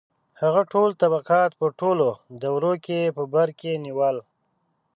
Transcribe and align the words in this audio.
•هغه 0.41 0.61
ټول 0.71 0.89
طبقات 1.01 1.51
په 1.59 1.67
ټولو 1.79 2.07
دورو 2.43 2.73
کې 2.85 3.13
په 3.17 3.23
بر 3.33 3.49
کې 3.59 3.71
نیول. 3.85 4.17